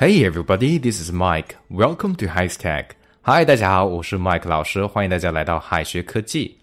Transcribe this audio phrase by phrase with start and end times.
[0.00, 1.56] Hey everybody, this is Mike.
[1.68, 2.90] Welcome to High Tech.
[3.22, 6.56] Hi，大家好，我是 Mike 老师，欢迎大家来到海学科技。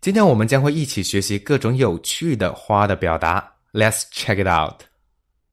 [0.00, 3.54] 今天我们将会一起学习各种有趣的花的表达。
[3.72, 4.82] Let's check it out.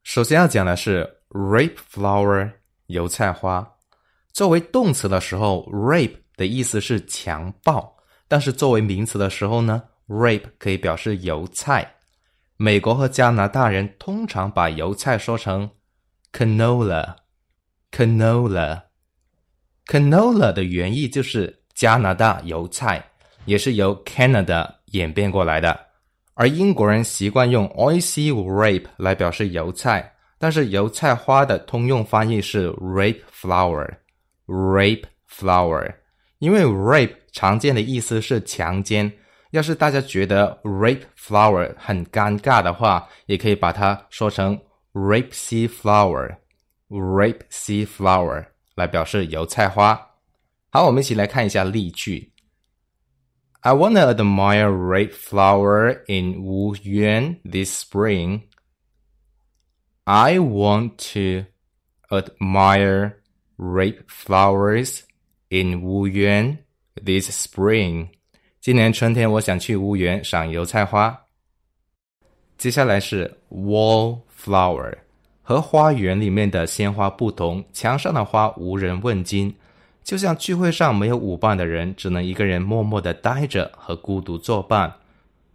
[0.03, 2.51] 首先要讲的是 rape flower，
[2.85, 3.67] 油菜花。
[4.31, 7.97] 作为动词的时候，rape 的意思是强暴，
[8.27, 11.95] 但是作为名词的时候呢，rape 可以表示油菜。
[12.57, 15.67] 美国和加拿大人通常把油菜说成
[16.31, 17.15] canola。
[17.95, 23.05] Canola，canola 的原意就是加拿大油菜，
[23.45, 25.79] 也是由 Canada 演变过来的。
[26.33, 35.93] 而英国人习惯用 oil rape 来表示油菜，但是油菜花的通用翻译是 rape flower，rape flower。
[36.39, 39.13] 因为 rape 常见的意思是强奸，
[39.51, 44.59] 要是大家觉得 rape flower 很尴尬的话，也可以把它说成
[44.93, 46.37] Rapese flower。
[46.92, 50.14] Rape sea flower 来表示油菜花。
[50.70, 52.32] 好，我们一起来看一下例句。
[53.60, 58.42] I want to admire rape flower in Wuyuan this spring.
[60.04, 61.46] I want to
[62.08, 63.16] admire
[63.56, 65.00] rape flowers
[65.48, 66.58] in Wuyuan
[66.94, 68.10] this spring.
[68.60, 71.26] 今年春天，我想去乌园赏油菜花。
[72.56, 74.98] 接下来是 wallflower。
[75.43, 79.53] 和花园里面的鲜花不同，墙上的花无人问津，
[80.01, 84.91] 就像聚会上没有舞伴的人，只能一个人默默的待着和孤独作伴。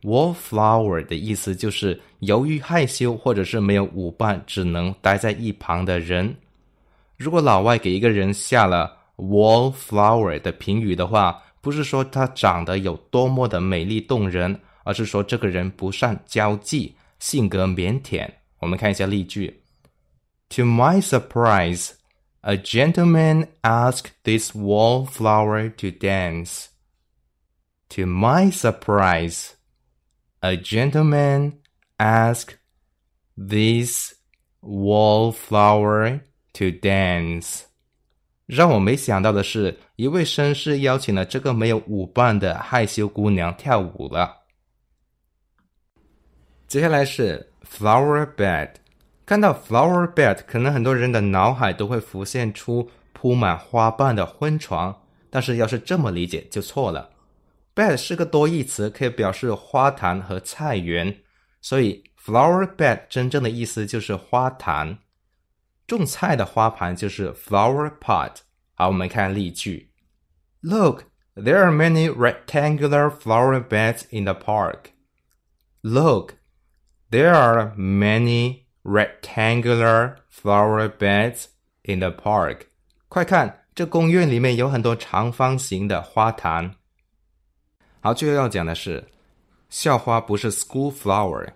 [0.02, 6.36] Wallflower 的意思就是由于害羞或者是没有舞伴，只能待在一旁的人。
[7.16, 18.28] 如果老外给一个人下了 Wallflower 的评语的话，不是说他长得有多么的美丽动人，而是说这个人不善交际，性格腼腆。
[18.60, 19.52] 我们看一下例句。
[20.49, 21.93] To my surprise,
[22.41, 26.67] a gentleman asked this wallflower to dance.
[27.89, 29.55] To my surprise,
[30.41, 31.59] a gentleman
[31.97, 32.57] asked
[33.35, 34.15] this
[34.61, 36.21] wallflower
[36.53, 37.63] to dance.
[38.45, 44.43] 让我没想到的是，一位绅士邀请了这个没有舞伴的害羞姑娘跳舞了。
[46.67, 48.73] 接下来是 flower bed。
[49.28, 57.10] 看到 flower bed，可能很多人的脑海都会浮现出铺满花瓣的婚床，但是要是这么理解就错了。
[57.74, 61.14] bed 是个多义词，可以表示花坛和菜园，
[61.60, 65.00] 所以 flower bed 真正的意思就是花坛。
[65.86, 68.36] 种菜的花盘就是 flower pot。
[68.72, 69.90] 好，我们看例句
[70.62, 71.02] ：Look,
[71.34, 74.92] there are many rectangular flower beds in the park.
[75.82, 76.36] Look,
[77.10, 81.44] there are many rectangular flower beds
[81.82, 82.60] in the park。
[83.08, 86.74] 快看，这公园里面有很多长方形的花坛。
[88.00, 89.04] 好，最后要讲的是，
[89.68, 91.46] 校花不是 school flower，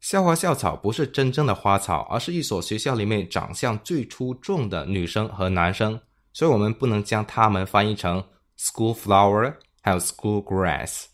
[0.00, 6.00] 校花校草不是真正的花草，而是一所学校里面长相最出众的女生和男生，
[6.32, 8.22] 所以我们不能将它们翻译成
[8.58, 11.04] school flower，还有 school grass。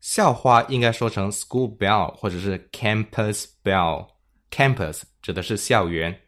[0.00, 4.11] 校花应该说成 school bell 或者是 campus bell。
[4.51, 6.21] Campus 指的是校园，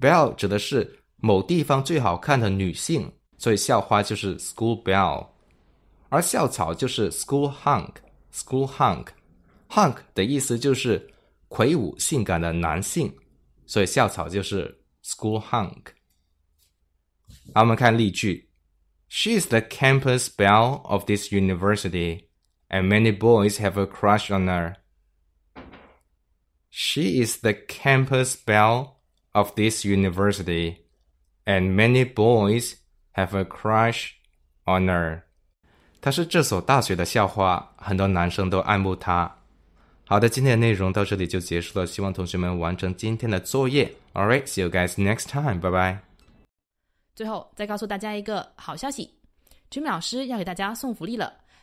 [0.00, 5.28] Belle 指的是某地方最好看的女性，所以校花就是 School Belle，
[6.08, 11.10] 而校草就是 School Hunk，School Hunk，Hunk 的意思就是
[11.48, 13.14] 魁梧性感的男性，
[13.66, 15.86] 所以校草就是 School Hunk。
[17.54, 18.48] 好，我们看例句：
[19.08, 22.24] She is the campus belle of this university,
[22.68, 24.74] and many boys have a crush on her.
[26.78, 28.96] She is the campus belle
[29.32, 30.78] of this university,
[31.44, 32.74] and many boys
[33.12, 34.12] have a crush
[34.64, 35.22] on her.
[36.00, 39.38] 她是这所大学的校花，很多男生都爱慕她。
[40.06, 43.94] 好的，今天的内容到这里就结束了，希望同学们完成今天的作业。
[44.12, 45.60] All right, see you guys next time.
[45.60, 45.98] Bye bye.
[47.14, 49.14] 最后再告诉大家一个好消息，
[49.70, 51.32] Jimmy 老师要给大家送福利了。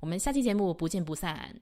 [0.00, 1.60] 我们下期节目不见不散。